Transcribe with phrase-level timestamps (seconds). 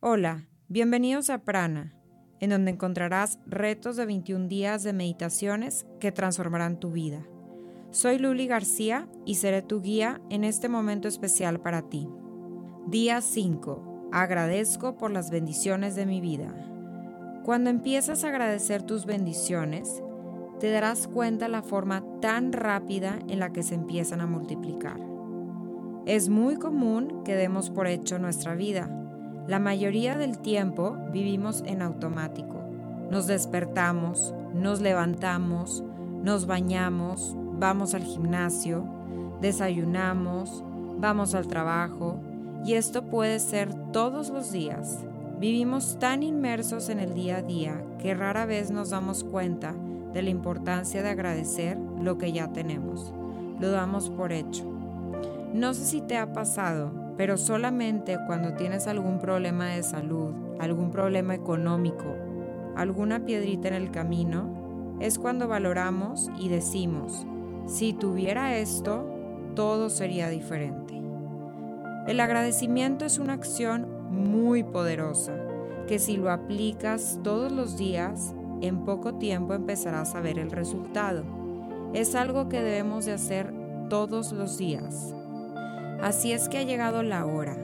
[0.00, 1.92] Hola, bienvenidos a Prana,
[2.38, 7.26] en donde encontrarás retos de 21 días de meditaciones que transformarán tu vida.
[7.90, 12.08] Soy Luli García y seré tu guía en este momento especial para ti.
[12.86, 14.10] Día 5.
[14.12, 16.54] Agradezco por las bendiciones de mi vida.
[17.44, 20.00] Cuando empiezas a agradecer tus bendiciones,
[20.60, 25.00] te darás cuenta la forma tan rápida en la que se empiezan a multiplicar.
[26.06, 28.97] Es muy común que demos por hecho nuestra vida
[29.48, 32.62] la mayoría del tiempo vivimos en automático.
[33.10, 35.82] Nos despertamos, nos levantamos,
[36.22, 38.84] nos bañamos, vamos al gimnasio,
[39.40, 40.62] desayunamos,
[40.98, 42.20] vamos al trabajo
[42.62, 44.98] y esto puede ser todos los días.
[45.40, 49.74] Vivimos tan inmersos en el día a día que rara vez nos damos cuenta
[50.12, 53.14] de la importancia de agradecer lo que ya tenemos.
[53.58, 54.70] Lo damos por hecho.
[55.54, 60.92] No sé si te ha pasado, pero solamente cuando tienes algún problema de salud, algún
[60.92, 62.14] problema económico,
[62.76, 67.26] alguna piedrita en el camino, es cuando valoramos y decimos,
[67.66, 69.04] si tuviera esto,
[69.56, 70.94] todo sería diferente.
[72.06, 75.34] El agradecimiento es una acción muy poderosa
[75.88, 81.24] que si lo aplicas todos los días, en poco tiempo empezarás a ver el resultado.
[81.94, 83.52] Es algo que debemos de hacer
[83.88, 85.14] todos los días.
[86.00, 87.56] Así es que ha llegado la hora.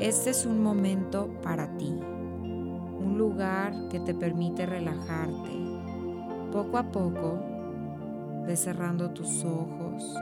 [0.00, 5.50] Este es un momento para ti, un lugar que te permite relajarte.
[6.52, 7.40] Poco a poco,
[8.46, 10.14] ves cerrando tus ojos.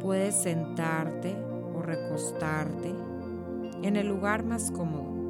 [0.00, 1.36] Puedes sentarte
[1.74, 2.94] o recostarte
[3.82, 5.20] en el lugar más cómodo.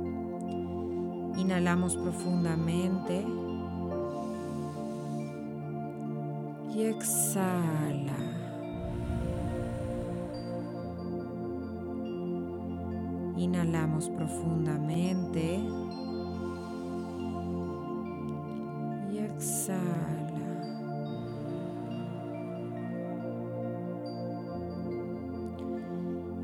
[1.36, 3.25] Inhalamos profundamente
[6.75, 8.39] y exhala.
[13.41, 15.64] Inhalamos profundamente
[19.10, 19.80] y exhala.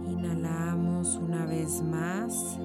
[0.07, 2.59] Inhalamos una vez más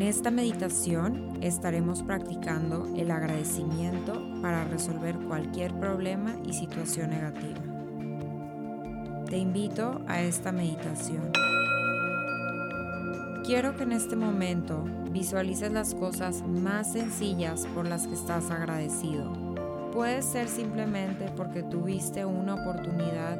[0.00, 7.60] En esta meditación estaremos practicando el agradecimiento para resolver cualquier problema y situación negativa.
[9.28, 11.30] Te invito a esta meditación.
[13.44, 19.30] Quiero que en este momento visualices las cosas más sencillas por las que estás agradecido.
[19.92, 23.38] Puede ser simplemente porque tuviste una oportunidad,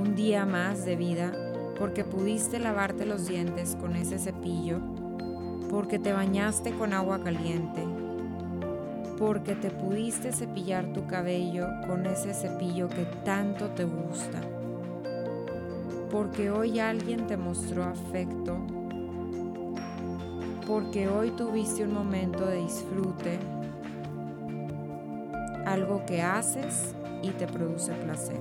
[0.00, 1.32] un día más de vida,
[1.76, 4.93] porque pudiste lavarte los dientes con ese cepillo
[5.74, 7.82] porque te bañaste con agua caliente,
[9.18, 14.40] porque te pudiste cepillar tu cabello con ese cepillo que tanto te gusta,
[16.12, 18.56] porque hoy alguien te mostró afecto,
[20.64, 23.40] porque hoy tuviste un momento de disfrute,
[25.66, 28.38] algo que haces y te produce placer.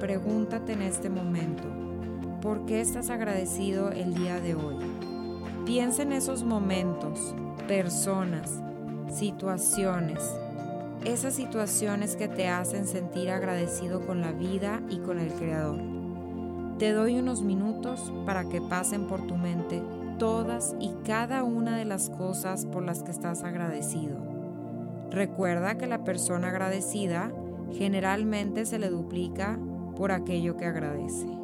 [0.00, 1.68] Pregúntate en este momento,
[2.40, 5.11] ¿por qué estás agradecido el día de hoy?
[5.64, 7.36] Piensa en esos momentos,
[7.68, 8.60] personas,
[9.08, 10.18] situaciones,
[11.04, 15.78] esas situaciones que te hacen sentir agradecido con la vida y con el Creador.
[16.78, 19.80] Te doy unos minutos para que pasen por tu mente
[20.18, 24.16] todas y cada una de las cosas por las que estás agradecido.
[25.12, 27.30] Recuerda que la persona agradecida
[27.70, 29.60] generalmente se le duplica
[29.96, 31.41] por aquello que agradece.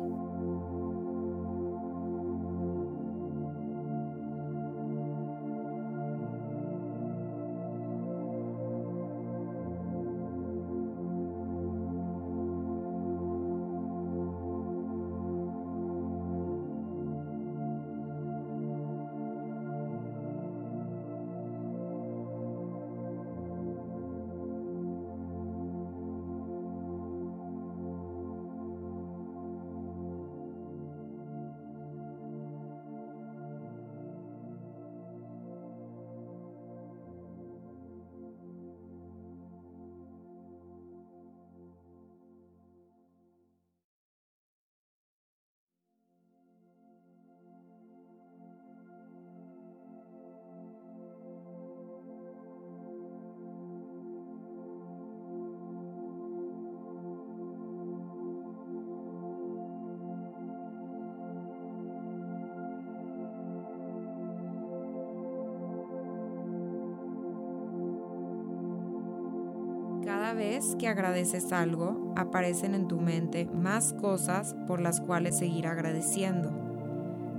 [70.09, 75.66] Cada vez que agradeces algo, aparecen en tu mente más cosas por las cuales seguir
[75.66, 76.51] agradeciendo.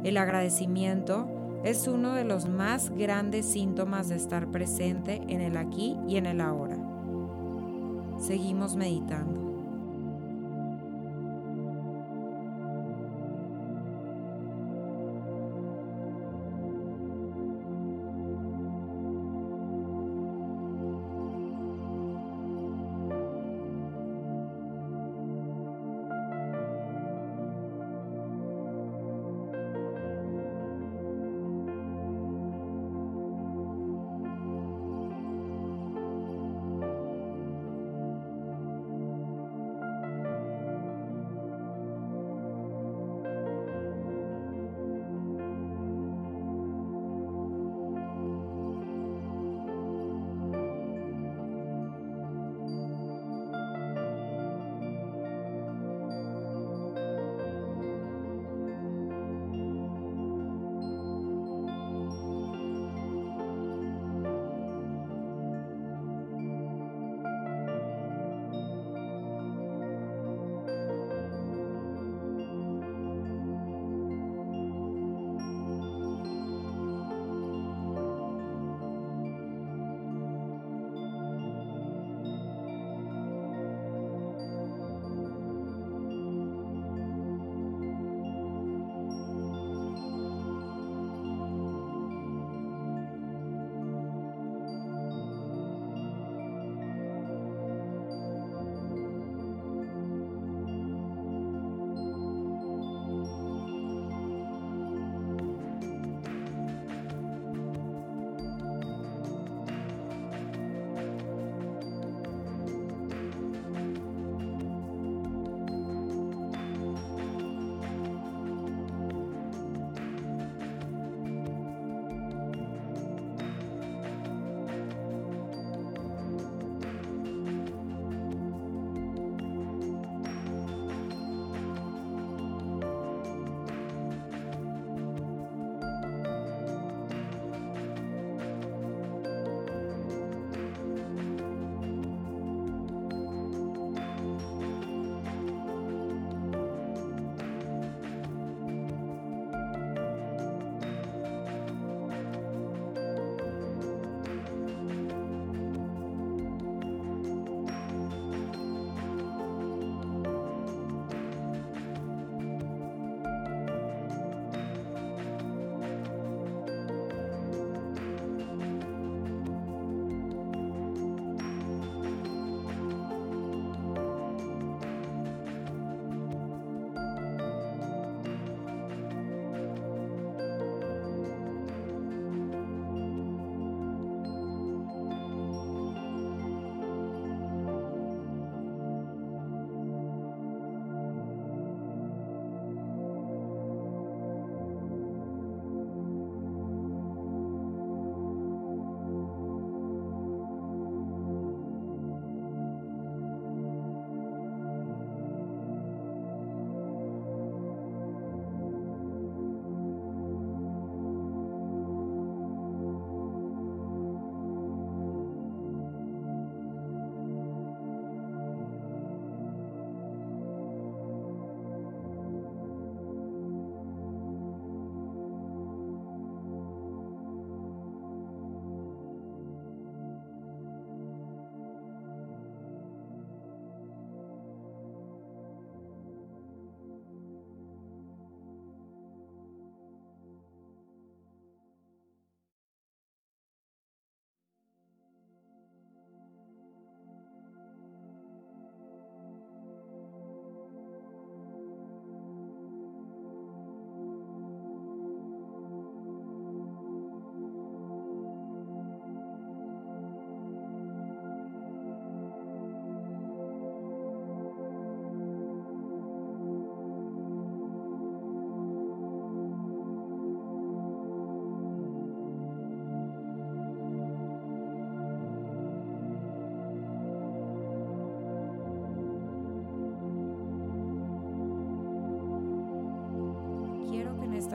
[0.03, 1.27] El agradecimiento
[1.63, 6.27] es uno de los más grandes síntomas de estar presente en el aquí y en
[6.27, 6.77] el ahora.
[8.19, 9.48] Seguimos meditando.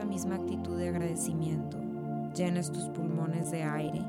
[0.05, 1.77] Misma actitud de agradecimiento,
[2.35, 4.01] llenes tus pulmones de aire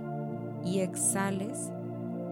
[0.65, 1.71] y exhales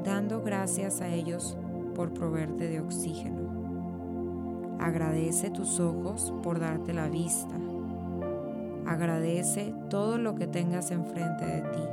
[0.02, 1.56] dando gracias a ellos
[1.94, 3.44] por proveerte de oxígeno.
[4.80, 7.54] Agradece tus ojos por darte la vista.
[8.86, 11.84] Agradece todo lo que tengas enfrente de ti.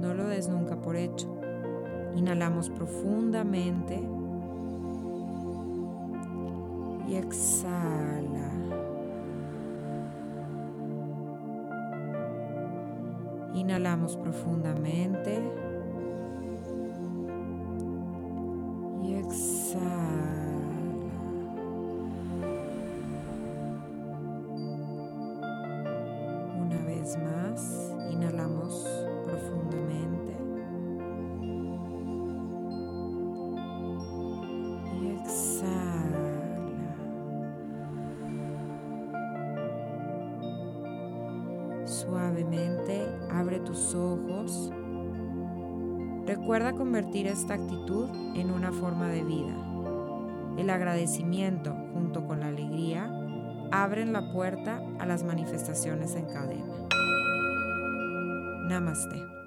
[0.00, 1.36] No lo des nunca por hecho.
[2.14, 4.02] Inhalamos profundamente
[7.08, 8.51] y exhala.
[13.54, 15.42] Inhalamos profundamente
[19.02, 19.82] y exhala.
[26.58, 28.86] Una vez más, inhalamos
[29.24, 30.21] profundamente.
[42.02, 44.72] Suavemente abre tus ojos.
[46.26, 49.54] Recuerda convertir esta actitud en una forma de vida.
[50.58, 53.08] El agradecimiento junto con la alegría
[53.70, 56.88] abren la puerta a las manifestaciones en cadena.
[58.68, 59.41] Namaste.